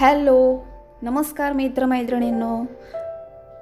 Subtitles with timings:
[0.00, 0.64] Hello
[1.02, 2.64] नमस्कार मित्रमैत्रिणींनो.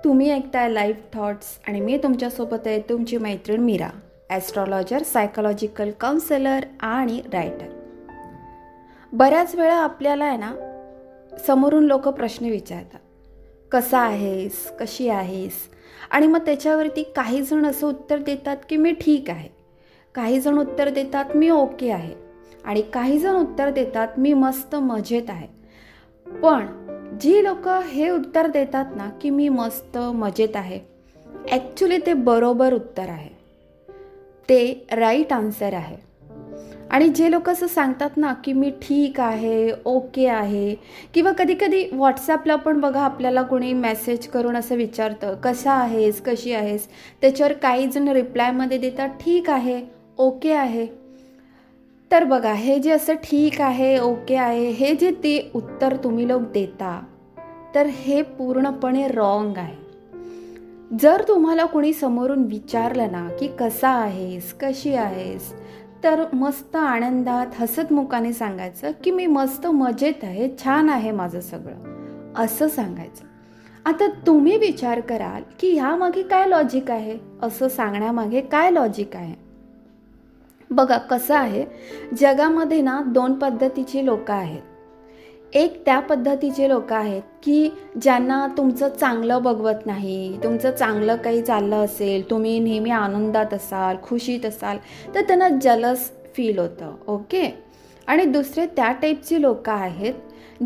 [0.04, 3.88] तुम्ही ऐकताय लाईफ थॉट्स आणि मी तुमच्यासोबत आहे तुमची मैत्रीण मीरा
[4.30, 7.66] ॲस्ट्रॉलॉजर सायकोलॉजिकल काउन्सिलर आणि रायटर
[9.12, 10.52] बऱ्याच वेळा आपल्याला आहे ना
[11.46, 13.00] समोरून लोक प्रश्न विचारतात.
[13.72, 14.72] कसा आहेस?
[14.80, 15.52] कशी आहेस?
[16.10, 19.48] आणि मग त्याच्यावरती काही जण असं उत्तर देतात की मी ठीक आहे.
[20.14, 22.14] काही जण उत्तर देतात मी ओके आहे.
[22.64, 25.56] आणि काही जण उत्तर देतात मी मस्त मजेत आहे.
[26.42, 26.66] पण
[27.20, 30.80] जी लोक हे उत्तर देतात ना की मी मस्त मजेत आहे
[31.52, 33.28] ॲक्च्युली ते बरोबर उत्तर आहे.
[34.48, 35.96] ते राईट आन्सर आहे.
[36.90, 40.74] आणि जे लोक असं सांगतात ना की मी ठीक आहे ओके आहे
[41.14, 46.20] किंवा कधी कधी व्हॉट्सॲपला पण बघा आपल्याला कोणी मेसेज करून असं विचारतं कसा आहेस?
[46.20, 46.88] कशी आहेस?
[47.20, 49.80] त्याच्यावर काही जण रिप्लायमध्ये देतात ठीक आहे
[50.18, 51.05] ओके आहे.
[52.16, 52.52] तर बघा.
[52.52, 57.00] हे जे असं ठीक आहे ओके आहे हे जे ते उत्तर तुम्ही लोक देता
[57.74, 59.74] तर हे पूर्णपणे रॉंग आहे.
[61.00, 65.52] जर तुम्हाला कोणी समोरून विचारलं ना की कसा आहेस कशी आहेस
[66.04, 72.34] तर मस्त आनंदात हसत मुखाने सांगायचं की मी मस्त मजेत आहे छान आहे माझं सगळं.
[72.44, 73.24] असं सांगायचं.
[73.84, 77.18] आता तुम्ही विचार कराल की ह्यामागे काय लॉजिक आहे?
[77.42, 79.45] असं सांगण्यामागे काय लॉजिक आहे?
[80.70, 81.64] बघा कसं आहे.
[82.20, 84.62] जगामध्ये ना दोन पद्धतीची लोक आहेत.
[85.54, 87.68] एक त्या पद्धतीचे लोक आहेत की
[88.02, 94.46] ज्यांना तुमचं चांगलं बघवत नाही तुमचं चांगलं काही चाललं असेल तुम्ही नेहमी आनंदात असाल खुशीत
[94.46, 94.78] असाल
[95.14, 97.46] तर त्यांना जलस फील होतं ओके?
[98.06, 100.14] आणि दुसरे त्या टाईपची लोक आहेत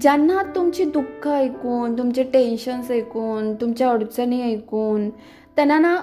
[0.00, 5.10] ज्यांना तुमची दुःख ऐकून तुमचे टेन्शन्स ऐकून तुमच्या अडचणी ऐकून
[5.56, 5.96] त्यांना ना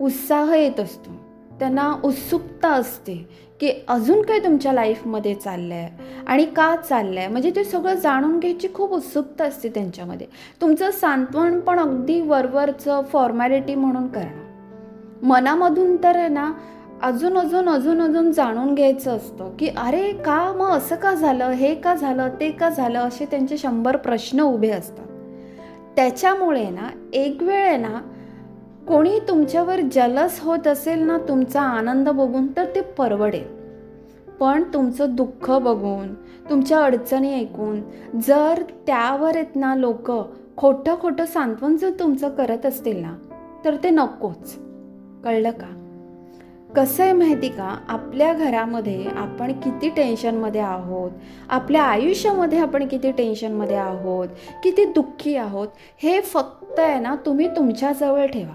[0.00, 1.10] उत्साह येत असतो.
[1.58, 3.14] त्यांना उत्सुकता असते
[3.60, 8.38] की अजून काय तुमच्या लाईफमध्ये चाललं आहे आणि का चाललं आहे म्हणजे ते सगळं जाणून
[8.38, 10.26] घ्यायची खूप उत्सुकता असते त्यांच्यामध्ये.
[10.60, 14.46] तुमचं सांत्वन पण अगदी वरवरचं फॉर्मॅलिटी म्हणून करणं.
[15.22, 16.52] मनामधून तर आहे ना
[17.02, 21.74] अजून अजून अजून अजून जाणून घ्यायचं असतं की अरे का मग असं का झालं हे
[21.74, 25.06] का झालं ते का झालं असे त्यांचे शंभर प्रश्न उभे असतात.
[25.96, 28.00] त्याच्यामुळे ना एक वेळ आहे ना
[28.88, 33.44] कोणी तुमच्यावर जलस होत असेल ना तुमचा आनंद बघून तर ते परवडेल.
[34.40, 36.14] पण तुमचं दुःख बघून
[36.50, 37.80] तुमच्या अडचणी ऐकून
[38.20, 40.10] जर त्यावर आहेत ना लोक
[40.56, 43.14] खोटं खोटं सांत्वन जर तुमचं करत असतील ना
[43.64, 44.54] तर ते नकोच.
[45.24, 45.74] कळलं का?
[46.76, 47.78] कसं आहे माहिती का?
[47.88, 51.10] आपल्या घरामध्ये आपण किती टेन्शनमध्ये आहोत?
[51.48, 54.28] आपल्या आयुष्यामध्ये आपण किती टेन्शनमध्ये आहोत?
[54.62, 55.68] किती दुःखी आहोत?
[56.02, 58.54] हे फक्त आहे ना तुम्ही तुमच्याजवळ ठेवा.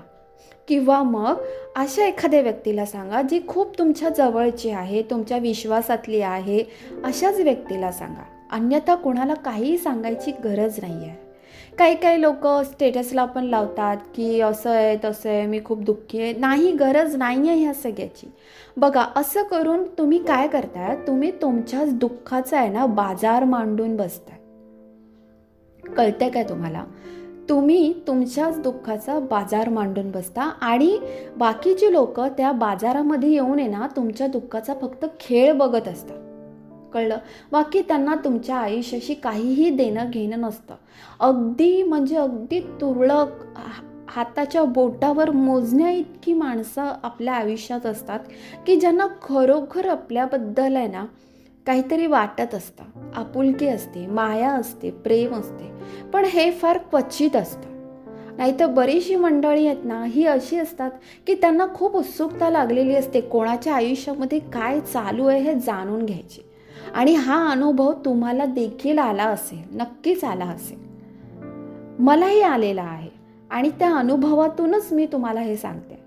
[0.68, 1.41] किंवा मग
[1.75, 6.63] अशा एखाद्या व्यक्तीला सांगा जी खूप तुमच्या जवळची आहे तुमच्या विश्वासातली आहे
[7.03, 8.24] अशाच व्यक्तीला सांगा.
[8.51, 11.22] अन्यथा कोणाला काहीही सांगायची गरज नाही आहे
[11.78, 16.34] काही काही लोक स्टेटसला पण लावतात की असं आहे तसं आहे मी खूप दुःखी आहे.
[16.34, 18.28] नाही गरज नाही आहे ह्या सगळ्याची.
[18.78, 20.95] बघा असं करून तुम्ही काय करताय?
[21.07, 24.38] तुम्ही तुमच्याच दुःखाचा आहे ना बाजार मांडून बसताय.
[25.94, 26.84] कळतंय काय तुम्हाला?
[27.49, 30.99] तुम्ही तुमच्याच दुःखाचा बाजार मांडून बसता आणि
[31.37, 36.17] बाकीची लोक त्या बाजारामध्ये येऊन आहे ना तुमच्या दुःखाचा फक्त खेळ बघत असतात.
[36.93, 37.17] कळलं?
[37.51, 40.75] बाकी त्यांना तुमच्या आयुष्याशी काहीही देणं घेणं नसतं.
[41.19, 43.29] अगदी म्हणजे अगदी तुरळक
[44.09, 48.19] हाताच्या बोटावर मोजण्या इतकी माणसं आपल्या आयुष्यात असतात
[48.67, 51.05] की ज्यांना खरोखर आपल्याबद्दल आहे ना
[51.66, 52.84] काहीतरी वाटत असतं.
[53.16, 55.72] आपुलकी असते माया असते प्रेम असते.
[56.13, 57.74] पण हे फार क्वचित असतं.
[58.38, 60.91] नाहीतर बरीचशी मंडळी आहेत ना ही अशी असतात
[61.28, 66.41] की त्यांना खूप उत्सुकता लागलेली असते कोणाच्या आयुष्यामध्ये काय चालू आहे हे जाणून घ्यायची.
[66.94, 70.80] आणि हा अनुभव तुम्हाला देखील आला असेल नक्कीच आला असेल.
[72.00, 73.09] मलाही आलेला आहे
[73.51, 76.02] आणि त्या अनुभवातूनच मी तुम्हाला हे सांगते.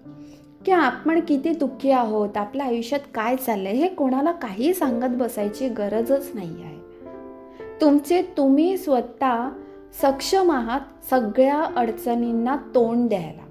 [0.66, 6.30] की आपण किती दुःखी आहोत आपल्या आयुष्यात काय चाललंय हे कोणाला काही सांगत बसायची गरजच
[6.34, 6.76] नाही आहे.
[7.80, 9.48] तुमचे तुम्ही स्वतः
[10.02, 10.80] सक्षम आहात
[11.10, 13.42] सगळ्या अडचणींना तोंड द्यायला.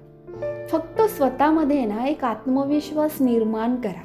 [0.68, 4.04] फक्त स्वतःमध्ये ना एक आत्मविश्वास निर्माण करा.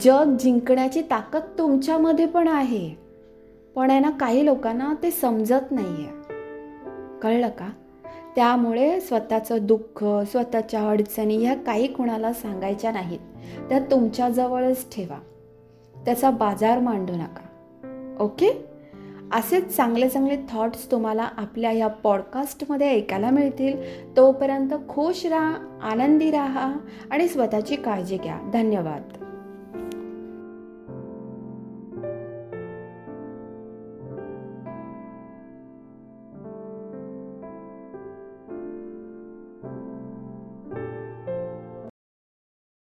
[0.00, 2.94] जग जिंकण्याची ताकद तुमच्यामध्ये पण आहे.
[3.74, 6.22] पण आहे ना काही लोकांना ते समजत नाही आहे
[7.22, 7.70] कळलं का?
[8.36, 13.18] त्यामुळे स्वतःचं दुःख स्वतःच्या अडचणी ह्या काही कुणाला सांगायच्या नाहीत.
[13.68, 15.18] त्या तुमच्याजवळच ठेवा.
[16.04, 17.46] त्याचा बाजार मांडू नका.
[18.20, 18.64] ओके?
[19.32, 23.76] असेच चांगले चांगले थॉट्स तुम्हाला आपल्या ह्या पॉडकास्टमध्ये ऐकायला मिळतील.
[24.16, 26.74] तोपर्यंत खुश राहा आनंदी राहा
[27.10, 28.50] आणि स्वतःची काळजी घ्या.
[28.52, 29.24] धन्यवाद.